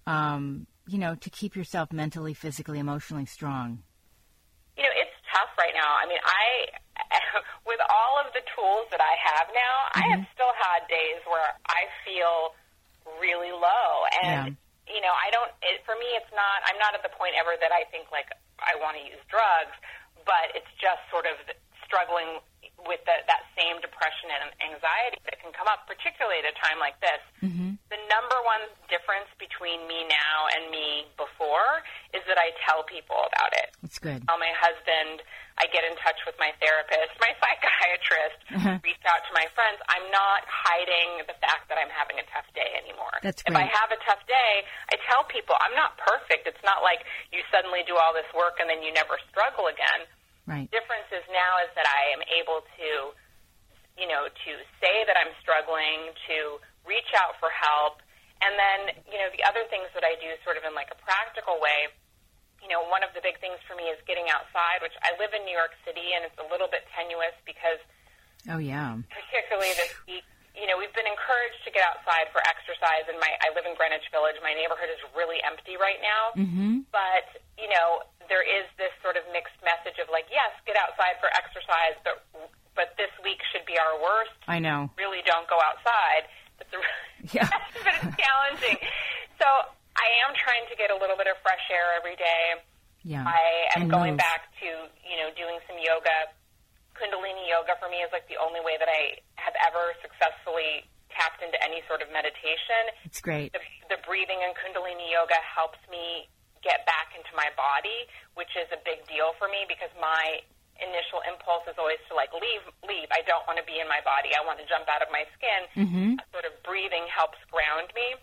Um, 0.08 0.66
you 0.88 0.98
know, 0.98 1.14
to 1.16 1.30
keep 1.30 1.56
yourself 1.56 1.92
mentally, 1.92 2.34
physically, 2.34 2.80
emotionally 2.80 3.26
strong. 3.26 3.84
You 4.78 4.84
know, 4.84 4.96
it's 4.98 5.14
tough 5.30 5.54
right 5.60 5.74
now. 5.76 5.94
I 5.94 6.08
mean, 6.08 6.18
I, 6.26 6.74
with 7.70 7.80
all 7.86 8.18
of 8.26 8.34
the 8.34 8.42
tools 8.56 8.88
that 8.90 9.02
I 9.02 9.14
have 9.22 9.48
now, 9.54 9.76
mm-hmm. 9.86 10.00
I 10.00 10.04
have 10.10 10.20
mm-hmm. 10.26 10.34
still 10.34 10.54
had 10.58 10.90
days 10.90 11.22
where 11.30 11.54
I 11.70 11.86
feel 12.02 12.57
really 13.20 13.52
low, 13.52 13.92
and 14.24 14.56
yeah. 14.56 14.94
you 14.96 15.02
know, 15.04 15.14
I 15.14 15.30
don't. 15.30 15.52
It, 15.62 15.84
for 15.86 15.94
me, 16.00 16.08
it's 16.18 16.32
not. 16.34 16.64
I'm 16.66 16.80
not 16.82 16.98
at 16.98 17.04
the 17.04 17.14
point 17.14 17.38
ever 17.38 17.54
that 17.60 17.70
I 17.70 17.86
think 17.92 18.10
like 18.10 18.32
I 18.64 18.78
want 18.80 18.98
to 18.98 19.04
use 19.04 19.22
drugs, 19.30 19.76
but 20.26 20.56
it's 20.58 20.70
just 20.82 21.04
sort 21.14 21.30
of 21.30 21.38
struggling 21.86 22.42
with 22.86 23.02
the, 23.06 23.16
that 23.28 23.44
same 23.58 23.82
depression 23.82 24.30
and 24.32 24.54
anxiety 24.62 25.18
that 25.26 25.38
can 25.42 25.52
come 25.52 25.68
up, 25.68 25.86
particularly 25.90 26.40
at 26.42 26.48
a 26.48 26.56
time 26.62 26.78
like 26.78 26.98
this. 27.02 27.22
Mm-hmm. 27.44 27.78
The 27.90 28.00
number 28.08 28.38
one 28.46 28.70
difference 28.90 29.30
between 29.38 29.86
me 29.90 30.06
now 30.08 30.38
and 30.58 30.70
me 30.72 30.97
before 31.58 31.82
is 32.14 32.24
that 32.30 32.38
I 32.38 32.54
tell 32.66 32.86
people 32.86 33.18
about 33.18 33.52
it. 33.58 33.74
That's 33.82 33.98
good. 34.00 34.22
I 34.22 34.26
tell 34.26 34.40
my 34.42 34.54
husband. 34.54 35.26
I 35.58 35.66
get 35.74 35.82
in 35.90 35.98
touch 35.98 36.22
with 36.30 36.38
my 36.38 36.54
therapist, 36.62 37.18
my 37.18 37.34
psychiatrist, 37.42 38.40
uh-huh. 38.62 38.78
reach 38.86 39.02
out 39.10 39.26
to 39.26 39.34
my 39.34 39.50
friends. 39.58 39.82
I'm 39.90 40.06
not 40.14 40.46
hiding 40.46 41.26
the 41.26 41.34
fact 41.42 41.66
that 41.74 41.82
I'm 41.82 41.90
having 41.90 42.22
a 42.22 42.26
tough 42.30 42.46
day 42.54 42.78
anymore. 42.78 43.18
That's 43.26 43.42
great. 43.42 43.58
If 43.58 43.58
I 43.58 43.66
have 43.66 43.90
a 43.90 43.98
tough 44.06 44.22
day, 44.30 44.54
I 44.94 45.02
tell 45.10 45.26
people 45.26 45.58
I'm 45.58 45.74
not 45.74 45.98
perfect. 45.98 46.46
It's 46.46 46.62
not 46.62 46.86
like 46.86 47.02
you 47.34 47.42
suddenly 47.50 47.82
do 47.90 47.98
all 47.98 48.14
this 48.14 48.30
work 48.38 48.62
and 48.62 48.70
then 48.70 48.86
you 48.86 48.94
never 48.94 49.18
struggle 49.34 49.66
again. 49.66 50.06
Right. 50.46 50.70
Difference 50.70 51.10
is 51.10 51.26
now 51.34 51.58
is 51.66 51.74
that 51.74 51.90
I 51.90 52.14
am 52.14 52.22
able 52.38 52.62
to, 52.62 52.90
you 53.98 54.06
know, 54.06 54.30
to 54.30 54.52
say 54.78 55.10
that 55.10 55.18
I'm 55.18 55.34
struggling, 55.42 56.14
to 56.30 56.62
reach 56.86 57.10
out 57.18 57.34
for 57.42 57.50
help, 57.50 58.06
and 58.42 58.54
then, 58.56 58.80
you 59.10 59.18
know, 59.18 59.30
the 59.34 59.44
other 59.46 59.66
things 59.70 59.90
that 59.98 60.06
I 60.06 60.16
do 60.22 60.30
sort 60.46 60.58
of 60.58 60.64
in 60.64 60.74
like 60.78 60.94
a 60.94 61.00
practical 61.02 61.58
way, 61.58 61.90
you 62.62 62.70
know, 62.70 62.86
one 62.90 63.02
of 63.02 63.12
the 63.14 63.22
big 63.22 63.38
things 63.42 63.58
for 63.66 63.78
me 63.78 63.90
is 63.90 64.00
getting 64.06 64.30
outside, 64.30 64.82
which 64.82 64.96
I 65.06 65.14
live 65.22 65.34
in 65.34 65.46
New 65.46 65.56
York 65.56 65.78
City 65.86 66.14
and 66.18 66.26
it's 66.26 66.38
a 66.42 66.48
little 66.50 66.70
bit 66.70 66.86
tenuous 66.94 67.36
because 67.46 67.82
Oh 68.48 68.62
yeah. 68.62 68.96
Particularly 69.12 69.74
this 69.76 69.92
week 70.08 70.24
you 70.58 70.66
know, 70.66 70.74
we've 70.74 70.92
been 70.98 71.06
encouraged 71.06 71.62
to 71.70 71.72
get 71.72 71.86
outside 71.86 72.34
for 72.34 72.42
exercise, 72.50 73.06
and 73.06 73.22
my 73.22 73.30
I 73.46 73.54
live 73.54 73.70
in 73.70 73.78
Greenwich 73.78 74.10
Village. 74.10 74.42
My 74.42 74.58
neighborhood 74.58 74.90
is 74.90 74.98
really 75.14 75.38
empty 75.46 75.78
right 75.78 76.02
now, 76.02 76.34
mm-hmm. 76.34 76.82
but 76.90 77.30
you 77.62 77.70
know, 77.70 78.02
there 78.26 78.42
is 78.42 78.66
this 78.82 78.90
sort 79.06 79.22
of 79.22 79.24
mixed 79.30 79.56
message 79.62 80.02
of 80.02 80.10
like, 80.10 80.26
yes, 80.34 80.50
get 80.66 80.74
outside 80.74 81.22
for 81.22 81.30
exercise, 81.38 81.94
but 82.02 82.26
but 82.74 82.98
this 82.98 83.14
week 83.22 83.38
should 83.54 83.70
be 83.70 83.78
our 83.78 84.02
worst. 84.02 84.34
I 84.50 84.58
know. 84.58 84.90
Really, 84.98 85.22
don't 85.22 85.46
go 85.46 85.62
outside. 85.62 86.26
It's 86.60 86.74
a, 86.74 86.80
yeah, 87.36 87.50
but 87.84 87.94
it's 88.02 88.18
challenging. 88.18 88.78
So 89.38 89.48
I 89.98 90.08
am 90.26 90.36
trying 90.38 90.66
to 90.70 90.76
get 90.76 90.90
a 90.90 90.98
little 90.98 91.18
bit 91.18 91.28
of 91.28 91.38
fresh 91.42 91.64
air 91.70 91.98
every 91.98 92.16
day. 92.16 92.62
Yeah, 93.04 93.24
I 93.24 93.72
am 93.78 93.88
and 93.88 93.92
going 93.92 94.18
move. 94.18 94.26
back 94.26 94.52
to 94.60 94.68
you 95.06 95.18
know 95.22 95.32
doing 95.38 95.62
some 95.70 95.78
yoga 95.80 96.34
Kundalini 96.98 97.46
yoga 97.46 97.78
for 97.78 97.88
me 97.88 98.02
is 98.02 98.10
like 98.10 98.26
the 98.26 98.42
only 98.42 98.60
way 98.60 98.76
that 98.82 98.90
I 98.90 99.22
have 99.38 99.54
ever 99.70 99.94
successfully 100.02 100.90
tapped 101.14 101.46
into 101.46 101.58
any 101.62 101.86
sort 101.86 102.02
of 102.02 102.10
meditation. 102.10 102.94
It's 103.06 103.22
great. 103.22 103.54
The, 103.54 103.62
the 103.90 104.00
breathing 104.04 104.42
in 104.42 104.52
Kundalini 104.58 105.14
yoga 105.14 105.38
helps 105.46 105.80
me 105.88 106.28
get 106.66 106.84
back 106.90 107.14
into 107.14 107.30
my 107.38 107.48
body, 107.54 108.10
which 108.34 108.52
is 108.58 108.66
a 108.74 108.82
big 108.82 109.06
deal 109.06 109.38
for 109.38 109.48
me 109.48 109.66
because 109.70 109.94
my 110.02 110.42
initial 110.80 111.22
impulse 111.26 111.66
is 111.68 111.78
always 111.78 112.02
to 112.10 112.14
like 112.14 112.32
leave, 112.34 112.64
leave. 112.86 113.10
I 113.14 113.22
don't 113.26 113.44
want 113.46 113.58
to 113.60 113.66
be 113.66 113.82
in 113.82 113.88
my 113.90 114.02
body. 114.06 114.34
I 114.34 114.42
want 114.46 114.62
to 114.62 114.66
jump 114.66 114.90
out 114.90 115.02
of 115.02 115.10
my 115.10 115.26
skin. 115.38 115.62
Mm-hmm. 115.74 116.10
Sort 116.34 116.46
of 116.46 116.54
breathing 116.64 117.06
helps 117.10 117.38
ground 117.50 117.92
me. 117.94 118.18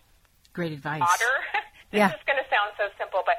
Great 0.55 0.73
advice. 0.73 1.03
Water. 1.03 1.35
this 1.91 2.03
yeah. 2.03 2.15
is 2.15 2.23
going 2.25 2.39
to 2.39 2.49
sound 2.49 2.75
so 2.79 2.87
simple, 2.95 3.27
but 3.27 3.39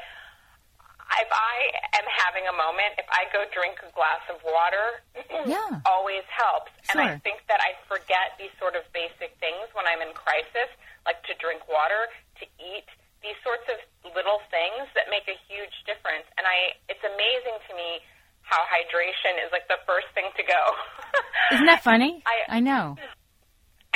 if 1.22 1.32
I 1.32 1.56
am 2.02 2.08
having 2.10 2.50
a 2.50 2.56
moment, 2.56 2.98
if 2.98 3.08
I 3.14 3.30
go 3.30 3.46
drink 3.54 3.80
a 3.86 3.92
glass 3.94 4.26
of 4.28 4.42
water, 4.44 5.06
yeah. 5.48 5.80
always 5.86 6.26
helps. 6.28 6.74
Sure. 6.92 7.00
And 7.00 7.16
I 7.16 7.22
think 7.22 7.46
that 7.48 7.62
I 7.62 7.78
forget 7.88 8.36
these 8.42 8.52
sort 8.58 8.76
of 8.76 8.84
basic 8.92 9.38
things 9.40 9.70
when 9.78 9.86
I'm 9.88 10.02
in 10.02 10.12
crisis, 10.18 10.68
like 11.06 11.22
to 11.30 11.34
drink 11.38 11.64
water, 11.70 12.10
to 12.42 12.46
eat, 12.60 12.90
these 13.24 13.38
sorts 13.42 13.66
of 13.72 13.82
little 14.14 14.42
things 14.54 14.86
that 14.94 15.10
make 15.10 15.26
a 15.26 15.38
huge 15.50 15.74
difference. 15.90 16.28
And 16.38 16.46
I, 16.46 16.78
it's 16.90 17.02
amazing 17.02 17.58
to 17.70 17.72
me 17.74 18.04
how 18.46 18.62
hydration 18.70 19.42
is 19.42 19.50
like 19.50 19.66
the 19.68 19.82
first 19.90 20.06
thing 20.14 20.30
to 20.38 20.44
go. 20.46 20.62
Isn't 21.58 21.66
that 21.66 21.82
funny? 21.82 22.22
I, 22.30 22.58
I 22.58 22.60
know. 22.62 22.94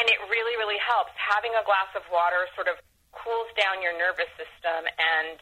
And 0.02 0.06
it 0.10 0.20
really, 0.32 0.56
really 0.58 0.80
helps. 0.82 1.14
Having 1.18 1.54
a 1.54 1.64
glass 1.64 1.92
of 1.94 2.02
water 2.10 2.50
sort 2.58 2.66
of 2.66 2.82
cools 3.14 3.50
down 3.58 3.82
your 3.82 3.94
nervous 3.98 4.30
system 4.38 4.86
and 4.86 5.42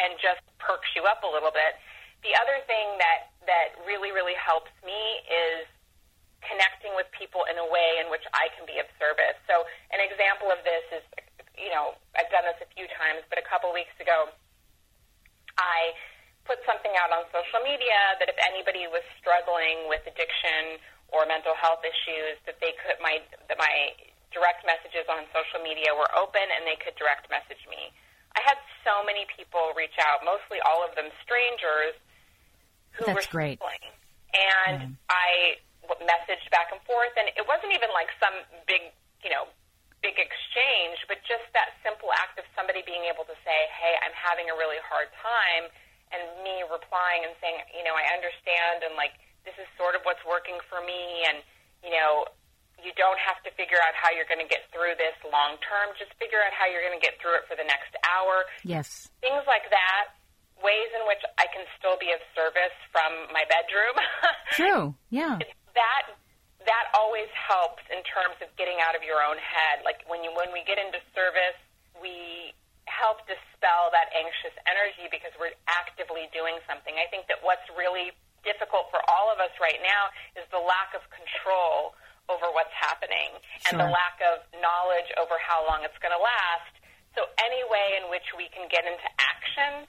and 0.00 0.16
just 0.16 0.40
perks 0.56 0.88
you 0.96 1.04
up 1.04 1.20
a 1.24 1.30
little 1.30 1.52
bit. 1.52 1.76
The 2.24 2.32
other 2.38 2.60
thing 2.64 2.96
that 3.00 3.32
that 3.48 3.76
really 3.84 4.12
really 4.12 4.36
helps 4.36 4.72
me 4.84 5.00
is 5.28 5.68
connecting 6.42 6.92
with 6.98 7.06
people 7.14 7.46
in 7.46 7.56
a 7.56 7.66
way 7.66 8.02
in 8.02 8.10
which 8.10 8.26
I 8.34 8.50
can 8.58 8.66
be 8.66 8.82
of 8.82 8.88
service. 8.98 9.38
So 9.46 9.62
an 9.94 10.02
example 10.02 10.50
of 10.50 10.58
this 10.66 10.82
is, 10.90 11.04
you 11.54 11.70
know, 11.70 11.94
I've 12.18 12.28
done 12.34 12.42
this 12.42 12.58
a 12.58 12.68
few 12.74 12.90
times, 12.98 13.22
but 13.30 13.38
a 13.38 13.46
couple 13.46 13.70
weeks 13.70 13.94
ago, 14.02 14.34
I 15.54 15.94
put 16.44 16.58
something 16.66 16.90
out 16.98 17.14
on 17.14 17.26
social 17.30 17.62
media 17.62 18.18
that 18.18 18.26
if 18.26 18.38
anybody 18.42 18.90
was 18.90 19.02
struggling 19.18 19.86
with 19.86 20.02
addiction 20.04 20.82
or 21.12 21.28
mental 21.28 21.54
health 21.54 21.84
issues, 21.86 22.40
that 22.48 22.58
they 22.58 22.74
could 22.82 22.98
my 22.98 23.22
that 23.46 23.58
my 23.58 23.94
direct 24.32 24.64
messages 24.64 25.04
on 25.12 25.28
social 25.30 25.60
media 25.60 25.92
were 25.92 26.08
open 26.16 26.42
and 26.42 26.64
they 26.64 26.76
could 26.80 26.96
direct 26.96 27.28
message 27.28 27.60
me. 27.68 27.92
I 28.32 28.40
had 28.40 28.56
so 28.80 29.04
many 29.04 29.28
people 29.28 29.76
reach 29.76 29.96
out, 30.00 30.24
mostly 30.24 30.56
all 30.64 30.80
of 30.80 30.96
them 30.96 31.12
strangers, 31.20 31.92
who 32.96 33.04
That's 33.04 33.28
were 33.28 33.28
great. 33.28 33.60
struggling. 33.60 33.92
And 34.32 34.96
mm. 34.96 35.12
I 35.12 35.60
messaged 36.00 36.48
back 36.48 36.72
and 36.72 36.80
forth, 36.88 37.12
and 37.20 37.28
it 37.36 37.44
wasn't 37.44 37.76
even 37.76 37.92
like 37.92 38.08
some 38.16 38.32
big, 38.64 38.88
you 39.20 39.28
know, 39.28 39.52
big 40.00 40.16
exchange, 40.16 41.04
but 41.06 41.20
just 41.28 41.44
that 41.52 41.76
simple 41.84 42.08
act 42.16 42.40
of 42.40 42.48
somebody 42.56 42.80
being 42.88 43.04
able 43.04 43.28
to 43.28 43.36
say, 43.44 43.58
"Hey, 43.76 43.94
I'm 44.00 44.16
having 44.16 44.48
a 44.48 44.56
really 44.56 44.80
hard 44.88 45.12
time," 45.20 45.68
and 46.12 46.44
me 46.44 46.62
replying 46.68 47.24
and 47.24 47.34
saying, 47.40 47.58
"You 47.74 47.84
know, 47.84 47.96
I 47.96 48.06
understand," 48.14 48.84
and 48.84 48.94
like 48.94 49.16
this 49.44 49.56
is 49.58 49.66
sort 49.76 49.96
of 49.98 50.04
what's 50.04 50.22
working 50.28 50.56
for 50.70 50.80
me, 50.84 51.26
and 51.26 51.42
you 51.82 51.90
know, 51.90 52.24
you 52.78 52.94
don't 52.94 53.18
have 53.18 53.42
to 53.42 53.50
figure 53.58 53.78
out 53.82 53.94
how 53.94 54.10
you're 54.14 54.28
going 54.30 54.42
to 54.42 54.48
get 54.50 54.66
through 54.70 54.94
this 54.98 55.14
long 55.30 55.58
term. 55.62 55.94
Just 55.98 56.14
figure 56.18 56.38
out 56.42 56.54
how 56.54 56.66
you're 56.70 56.82
going 56.82 56.96
to 56.96 57.02
get 57.02 57.18
through 57.18 57.38
it 57.42 57.44
for 57.50 57.58
the 57.58 57.66
next 57.66 57.94
hour. 58.06 58.46
Yes. 58.62 59.10
Things 59.22 59.42
like 59.46 59.66
that. 59.70 60.14
Ways 60.62 60.90
in 60.94 61.02
which 61.10 61.22
I 61.42 61.50
can 61.50 61.66
still 61.74 61.98
be 61.98 62.14
of 62.14 62.22
service 62.38 62.74
from 62.94 63.10
my 63.34 63.42
bedroom. 63.50 63.98
True. 64.58 64.94
Yeah. 65.10 65.42
that 65.74 66.04
that 66.62 66.86
always 66.94 67.26
helps 67.34 67.82
in 67.90 67.98
terms 68.06 68.38
of 68.38 68.46
getting 68.54 68.78
out 68.78 68.94
of 68.94 69.02
your 69.02 69.18
own 69.18 69.38
head. 69.42 69.82
Like 69.82 70.06
when 70.06 70.22
you 70.22 70.30
when 70.34 70.54
we 70.54 70.62
get 70.62 70.78
into 70.78 71.02
service, 71.14 71.58
we 71.98 72.54
help 72.92 73.24
dispel 73.24 73.88
that 73.96 74.12
anxious 74.12 74.52
energy 74.68 75.08
because 75.08 75.32
we're 75.40 75.56
actively 75.64 76.28
doing 76.36 76.60
something. 76.68 76.92
I 77.00 77.08
think 77.08 77.26
that 77.32 77.40
what's 77.40 77.64
really 77.72 78.12
difficult 78.44 78.92
for 78.92 79.00
all 79.08 79.32
of 79.32 79.40
us 79.40 79.54
right 79.62 79.80
now 79.80 80.12
is 80.36 80.44
the 80.52 80.60
lack 80.60 80.92
of 80.92 81.00
control 81.08 81.96
over 82.30 82.50
what's 82.54 82.74
happening 82.74 83.34
and 83.66 83.78
the 83.80 83.88
lack 83.90 84.18
of 84.22 84.46
knowledge 84.62 85.10
over 85.18 85.34
how 85.42 85.62
long 85.66 85.82
it's 85.82 85.96
going 85.98 86.14
to 86.14 86.22
last. 86.22 86.74
So 87.18 87.28
any 87.42 87.62
way 87.66 87.98
in 87.98 88.08
which 88.08 88.24
we 88.38 88.48
can 88.54 88.70
get 88.70 88.86
into 88.86 89.08
action 89.20 89.88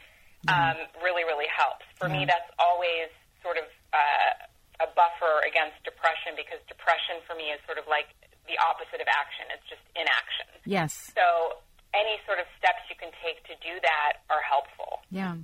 um, 0.51 0.75
really, 0.99 1.23
really 1.23 1.47
helps. 1.47 1.87
For 1.95 2.11
me, 2.11 2.27
that's 2.27 2.49
always 2.59 3.07
sort 3.39 3.55
of 3.55 3.63
uh, 3.95 4.83
a 4.83 4.87
buffer 4.91 5.39
against 5.47 5.79
depression 5.87 6.35
because 6.35 6.59
depression 6.67 7.23
for 7.23 7.31
me 7.37 7.55
is 7.55 7.63
sort 7.63 7.79
of 7.79 7.87
like 7.87 8.11
the 8.43 8.59
opposite 8.59 8.99
of 8.99 9.07
action. 9.07 9.47
It's 9.55 9.67
just 9.71 9.83
inaction. 9.95 10.51
Yes. 10.67 11.15
So 11.15 11.63
any 11.93 12.17
sort 12.25 12.39
of 12.39 12.45
steps 12.57 12.81
you 12.89 12.95
can 12.99 13.09
take 13.23 13.43
to 13.45 13.55
do 13.61 13.79
that 13.81 14.25
are 14.29 14.41
helpful. 14.41 14.99
Yeah. 15.09 15.37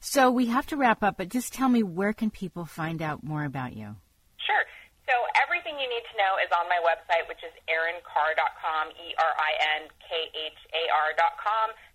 So 0.00 0.30
we 0.30 0.46
have 0.46 0.66
to 0.68 0.76
wrap 0.76 1.02
up, 1.02 1.16
but 1.16 1.28
just 1.28 1.52
tell 1.52 1.68
me 1.68 1.82
where 1.82 2.12
can 2.12 2.30
people 2.30 2.64
find 2.64 3.02
out 3.02 3.24
more 3.24 3.44
about 3.44 3.74
you? 3.74 3.96
Sure. 4.38 4.64
So 5.04 5.12
everything 5.36 5.76
you 5.76 5.84
need 5.84 6.00
to 6.00 6.16
know 6.16 6.40
is 6.40 6.48
on 6.48 6.64
my 6.72 6.80
website, 6.80 7.28
which 7.28 7.44
is 7.44 7.52
erinkhar.com, 7.68 8.84
E-R-I-N-K-H-A-R.com. 8.96 9.86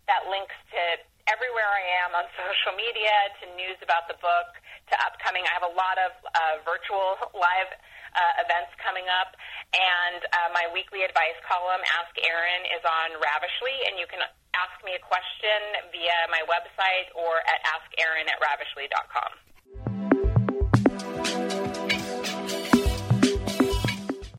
That 0.05 0.29
links 0.29 0.53
to 0.73 0.81
everywhere 1.25 1.69
I 1.69 2.05
am 2.05 2.13
on 2.13 2.29
social 2.37 2.77
media, 2.77 3.13
to 3.41 3.49
news 3.57 3.81
about 3.81 4.05
the 4.05 4.17
book, 4.21 4.61
to 4.93 4.95
upcoming. 5.01 5.41
I 5.49 5.53
have 5.57 5.65
a 5.65 5.73
lot 5.73 5.97
of 5.97 6.11
uh, 6.21 6.61
virtual 6.61 7.17
live 7.45 7.73
uh, 8.13 8.45
events 8.45 8.73
coming 8.81 9.09
up, 9.09 9.33
and 9.73 10.21
uh, 10.29 10.49
my 10.53 10.69
weekly 10.69 11.01
advice 11.01 11.37
column, 11.45 11.81
Ask 12.01 12.13
Erin, 12.21 12.65
is 12.73 12.81
on 12.85 13.17
Ravishly, 13.21 13.89
and 13.89 13.97
you 14.01 14.09
can 14.09 14.21
ask 14.57 14.77
me 14.85 14.97
a 14.97 15.01
question 15.01 15.77
via 15.93 16.17
my 16.33 16.41
website 16.49 17.09
or 17.13 17.41
at 17.45 17.61
askerin 17.73 18.25
at 18.29 18.41
ravishly.com. 18.41 19.33